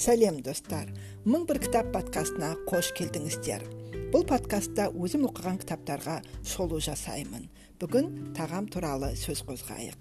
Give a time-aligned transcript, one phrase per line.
[0.00, 0.88] сәлем достар.
[1.28, 3.66] Мың бір кітап подкастына қош келдіңіздер.
[4.14, 7.44] Бұл подкастта өзім оқыған кітаптарға шолу жасаймын.
[7.82, 9.98] Бүгін тағам туралы сөз қозғайық.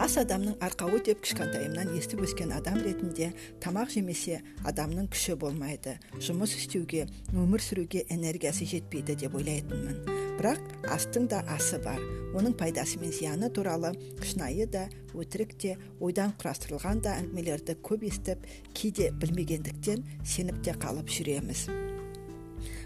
[0.00, 5.98] Ас адамның арқауы деп кішкентайымнан естіп өскен адам ретінде тамақ жемесе адамның күші болмайды.
[6.24, 10.23] Жұмыс істеуге өмір сүруге энергиясы жетпейді деп ойлайтынмын.
[10.38, 10.60] Бірақ
[10.90, 12.00] астың да асы бар.
[12.34, 18.46] Оның пайдасы мен зияны туралы шынайы да өтірік те ойдан құрастырылған да әңгімелерді көп естіп
[18.74, 21.68] кейде білмегендіктен сеніп те қалып жүреміз.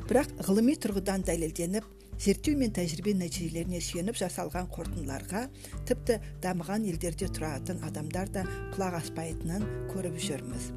[0.09, 5.47] Бірақ ғылыми тұрғыдан дәлелденіп зерттеу мен тәжірибе нәтижелеріне сүйеніп жасалған қорытындыларға
[5.89, 10.73] тіпті дамыған елдерде тұратын адамдар да құлақ аспайтынын көріп жүрміз.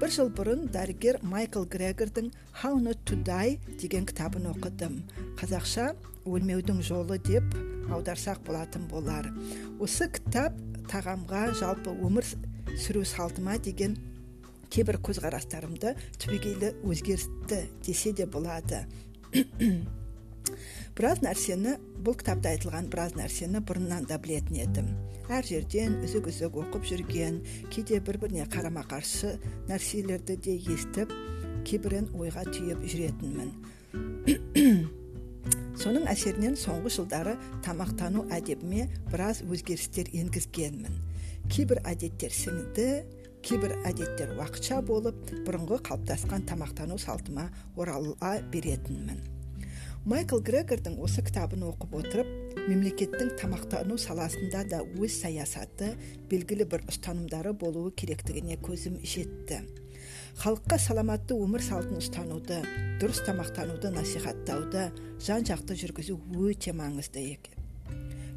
[0.00, 2.30] Бір жыл бұрын дәрігер майкл грегордың
[2.62, 5.02] how not to die деген кітабын оқыдым.
[5.36, 5.90] Қазақша
[6.24, 7.44] өлмеудің жолы деп
[7.92, 9.28] аударсақ болатын болар.
[9.76, 10.56] Осы кітап
[10.88, 12.24] тағамға жалпы өмір
[12.80, 13.98] сүру салтыма деген
[14.72, 18.86] кейбір көзқарастарымды түбегейлі өзгертті десе де болады.
[20.98, 24.88] Біраз нәрсені бұл кітапта айтылған біраз нәрсені бұрыннан да білетін едім.
[25.30, 29.36] Әр жерден үзік үзік оқып жүрген кейде бір біріне қарама қарсы
[29.68, 31.12] нәрселерді де естіп
[31.68, 33.52] кейбірін ойға түйіп жүретінмін.
[35.80, 40.98] Соның әсерінен соңғы жылдары тамақтану әдебіме біраз өзгерістер енгізгенмін.
[41.50, 42.88] Кейбір әдеттер сіңді
[43.46, 49.39] кейбір әдеттер уақытша болып бұрынғы қалыптасқан тамақтану салтыма орала беретінмін.
[50.08, 52.28] Майкл грегордың осы кітабын оқып отырып
[52.70, 55.90] мемлекеттің тамақтану саласында да өз саясаты
[56.30, 59.60] белгілі бір ұстанымдары болуы керектігіне көзім жетті.
[60.40, 62.62] Халыққа саламатты өмір салтын ұстануды
[63.02, 64.86] дұрыс тамақтануды насихаттауды
[65.20, 66.16] жан жақты жүргізу
[66.48, 67.58] өте маңызды екен.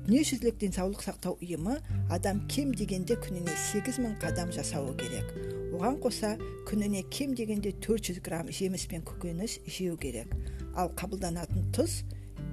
[0.03, 1.77] Дүниежүзілік денсаулық сақтау ұйымы
[2.11, 5.31] адам кем дегенде күніне 8 мың қадам жасауы керек.
[5.71, 6.33] Оған қоса
[6.67, 10.27] күніне кем дегенде 400 грамм жеміс пен көкөніс жеу керек.
[10.75, 12.01] Ал қабылданатын тұз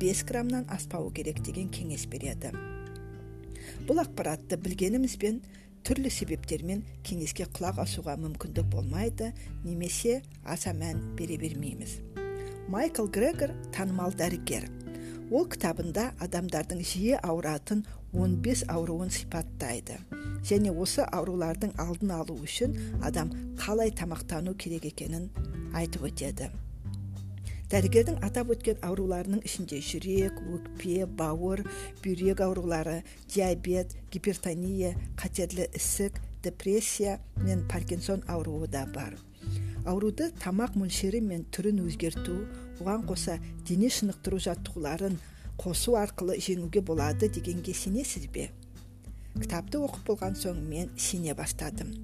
[0.01, 2.53] 5 граммнан аспауы керек деген кеңес береді.
[3.89, 5.41] Бұл ақпаратты білгенімізбен
[5.87, 9.33] түрлі себептермен кеңеске құлақ асуға мүмкіндік болмайды
[9.65, 11.99] немесе аса мән бере бермейміз.
[12.69, 14.69] Майкл грегор танымал дәрігер.
[15.31, 20.01] Ол кітабында адамдардың жиі ауыратын 15 ауруын сипаттайды.
[20.47, 22.75] Және осы аурулардың алдын алу үшін
[23.07, 25.31] адам қалай тамақтану керек екенін
[25.75, 26.51] айтып өтеді.
[27.71, 31.63] Дәрігердің атап өткен ауруларының ішінде жүрек өкпе бауыр
[32.03, 32.97] бүйрек аурулары
[33.31, 39.15] диабет гипертония қатерлі ісік депрессия мен паркинсон ауруы да бар.
[39.87, 42.41] Ауруды тамақ мөлшері мен түрін өзгерту
[42.81, 43.39] оған қоса
[43.69, 45.15] дене шынықтыру жаттығуларын
[45.61, 48.51] қосу арқылы жеңуге болады дегенге сенесіз бе?
[49.39, 51.95] Кітапты оқып болған соң мен сене бастадым.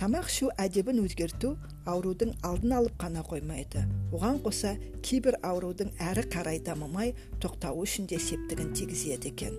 [0.00, 1.54] Тамақ ішу әдебін өзгерту
[1.88, 3.82] аурудың алдын алып қана қоймайды.
[4.12, 9.58] Оған қоса кейбір аурудың әрі қарай дамымай тоқтауы үшін де септігін тигізеді екен.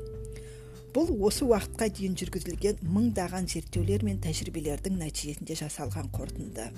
[0.94, 6.72] Бұл осы уақытқа дейін жүргізілген мыңдаған зерттеулер мен тәжірибелердің нәтижесінде жасалған қорытынды.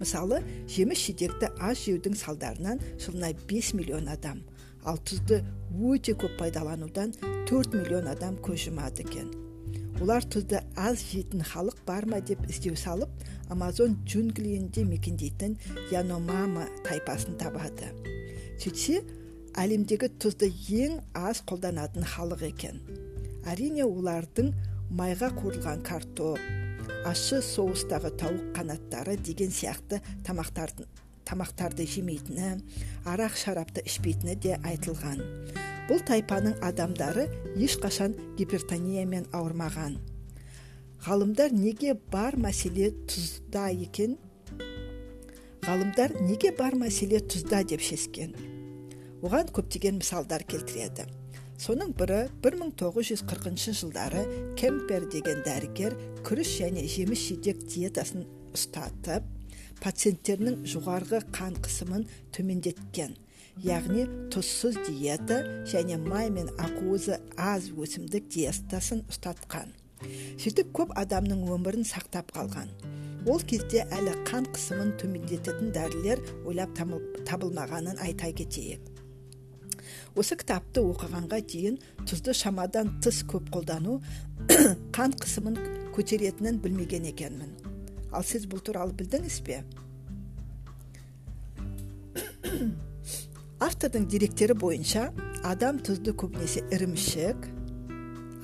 [0.00, 0.40] Мысалы
[0.72, 4.40] жеміс жидекті аз жеудің салдарынан жылына 5 миллион адам
[4.88, 5.42] ал тұзды
[5.78, 7.12] өте көп пайдаланудан
[7.50, 9.28] 4 миллион адам көз жұмады екен.
[10.02, 13.10] Олар тұзды аз жейтін халық бар ма деп іздеу салып
[13.54, 15.54] амазон джунглиінде мекендейтін
[15.92, 17.92] яномама тайпасын табады.
[18.58, 19.04] Сөйтсе
[19.62, 22.82] әлемдегі тұзды ең аз қолданатын халық екен.
[23.46, 24.50] Әрине олардың
[24.90, 26.42] майға қуырылған картоп
[27.06, 30.90] ащы соустағы тауық қанаттары деген сияқты тамақтардың
[31.30, 32.56] тамақтарды жемейтіні
[33.06, 35.22] арақ шарапты ішпейтіні де айтылған.
[35.92, 37.26] Бұл тайпаның адамдары
[37.60, 39.98] ешқашан гипертониямен ауырмаған.
[41.04, 44.14] Ғалымдар неге бар мәселе тұзда екен?
[45.66, 48.32] Ғалымдар неге бар мәселе тұзда деп шешкен?
[49.20, 51.04] Оған көптеген мысалдар келтіреді.
[51.60, 54.22] Соның бірі 1940 жылдары
[54.56, 58.24] кемпер деген дәрігер күріш және жеміс жидек диетасын
[58.56, 59.28] ұстатып
[59.84, 63.12] пациенттерінің жоғарғы қан қысымын төмендеткен.
[63.60, 69.68] Яғни тұзсыз диета және май мен ақуызы аз өсімдік диетасын ұстатқан.
[70.40, 72.72] Сөйтіп көп адамның өмірін сақтап қалған.
[73.28, 76.72] Ол кезде әлі қан қысымын төмендететін дәрілер ойлап
[77.28, 78.80] табылмағанын айта кетейік.
[80.18, 81.78] Осы кітапты оқығанға дейін
[82.08, 84.00] тұзды шамадан тыс көп қолдану
[84.96, 85.56] қан қысымын
[85.94, 87.54] көтеретінін білмеген екенмін.
[88.12, 89.62] Ал сіз бұл туралы білдіңіз бе?
[93.82, 95.08] автордың деректері бойынша
[95.42, 97.48] адам тұзды көбінесе ірімшік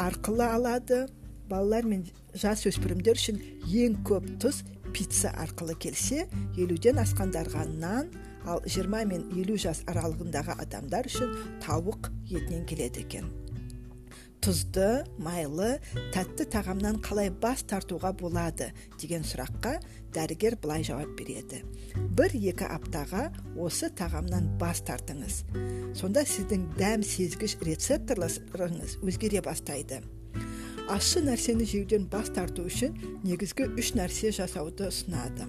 [0.03, 0.99] арқылы алады
[1.47, 2.01] балалар мен
[2.35, 3.39] жас өспірімдер үшін
[3.71, 6.25] ең көп тұз пицца арқылы келсе
[6.59, 8.11] елуден асқандарға нан
[8.51, 11.31] ал 20 мен елу жас аралығындағы адамдар үшін
[11.63, 13.31] тауық етінен келеді екен
[14.45, 14.89] тұзды
[15.23, 15.79] майлы
[16.15, 18.71] тәтті тағамнан қалай бас тартуға болады
[19.01, 19.79] деген сұраққа
[20.15, 21.63] дәрігер былай жауап береді
[22.19, 25.43] бір екі аптаға осы тағамнан бас тартыңыз
[25.99, 30.03] сонда сіздің дәм сезгіш рецепторларыңыз өзгере бастайды
[30.89, 32.95] ащы нәрсені жеуден бас тарту үшін
[33.27, 35.49] негізгі үш нәрсе жасауды ұсынады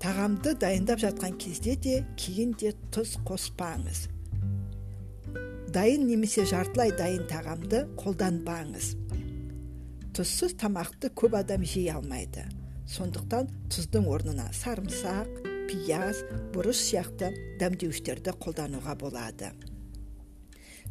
[0.00, 4.06] тағамды дайындап жатқан кезде де кейін де тұз қоспаңыз
[5.74, 8.94] дайын немесе жартылай дайын тағамды қолданбаңыз.
[10.16, 12.46] Тұзсыз тамақты көп адам жей алмайды.
[12.88, 15.28] Сондықтан тұздың орнына сарымсақ
[15.68, 16.22] пияз
[16.54, 19.52] бұрыш сияқты дәмдеуіштерді қолдануға болады.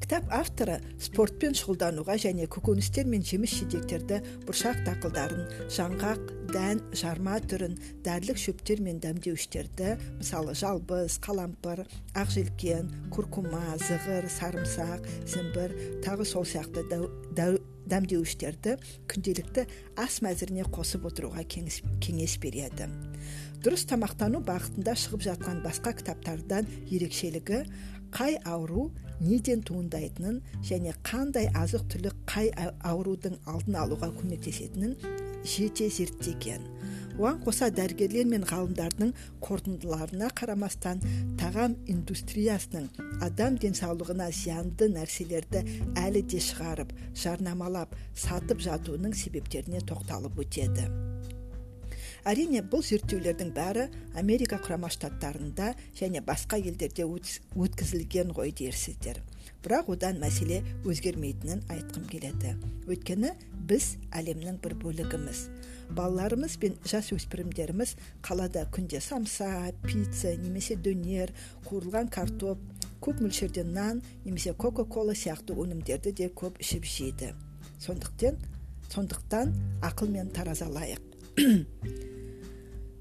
[0.01, 7.77] Кітап авторы спортпен шұғылдануға және көкөністер мен жеміс жидектерді бұршақ дақылдарын жаңғақ дән жарма түрін
[8.05, 11.85] дәрілік шөптер мен дәмдеуіштерді мысалы жалбыз қалампыр
[12.23, 16.85] ақжелкен куркума зығыр сарымсақ зімбір тағы сол сияқты
[17.87, 18.75] дәмдеуіштерді
[19.09, 19.65] күнделікті
[19.99, 22.89] ас мәзіріне қосып отыруға кеңес береді.
[23.63, 27.63] Дұрыс тамақтану бағытында шығып жатқан басқа кітаптардан ерекшелігі
[28.13, 28.89] қай ауру
[29.19, 32.51] неден туындайтынын және қандай азық түлік қай
[32.85, 34.97] аурудың алдын алуға көмектесетінін
[35.47, 36.65] жете зерттеген
[37.17, 41.01] оған қоса дәрігерлер мен ғалымдардың қорытындыларына қарамастан
[41.41, 42.89] тағам индустриясының
[43.25, 45.63] адам денсаулығына зиянды нәрселерді
[46.03, 46.93] әлі де шығарып
[47.23, 50.85] жарнамалап сатып жатуының себептеріне тоқталып өтеді.
[52.27, 53.87] Әрине бұл зерттеулердің бәрі
[54.19, 59.23] америка құрама штаттарында және басқа елдерде өткізілген ғой дерсіздер
[59.67, 62.53] бірақ одан мәселе өзгермейтінін айтқым келеді.
[62.87, 63.33] Өйткені
[63.67, 65.41] біз әлемнің бір бөлігіміз.
[65.97, 71.33] Балаларымыз бен жас өспірімдеріміз қалада күнде самса пицца немесе дөнер
[71.67, 72.61] қуырылған картоп
[73.03, 77.33] көп мөлшерде нан немесе кока кола сияқты өнімдерді де көп ішіп жейді.
[77.83, 78.39] Сондықтан
[78.93, 82.15] сондықтан ақылмен таразалайық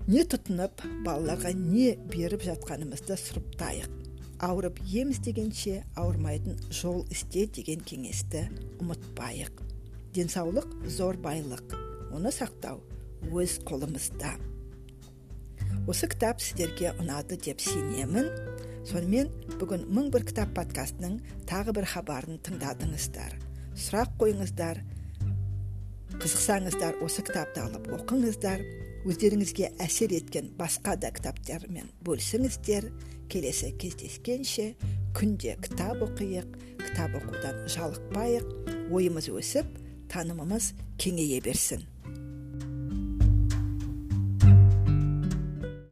[0.07, 3.91] не тұтынып балаларға не беріп жатқанымызды сұрыптайық.
[4.47, 8.45] Ауырып ем іздегенше ауырмайтын жол ізде деген кеңесті
[8.85, 9.65] ұмытпайық.
[10.15, 11.75] Денсаулық зор байлық.
[12.15, 12.79] Оны сақтау
[13.35, 14.37] өз қолымызда.
[15.91, 18.31] Осы кітап сіздерге ұнады деп сенемін.
[18.87, 21.19] Сонымен бүгін мың бір кітап подкастының
[21.51, 23.35] тағы бір хабарын тыңдадыңыздар.
[23.75, 24.85] Сұрақ қойыңыздар
[26.15, 28.63] қызықсаңыздар осы кітапты алып оқыңыздар.
[29.07, 32.91] Өздеріңізге әсер еткен басқа да кітаптармен бөлісіңіздер.
[33.31, 34.73] Келесі кездескенше
[35.17, 39.71] күнде кітап оқиық кітап оқудан жалықпайық ойымыз өсіп
[40.13, 40.73] танымымыз
[41.03, 41.83] кеңейе берсін.